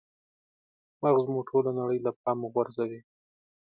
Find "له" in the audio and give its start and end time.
2.05-2.11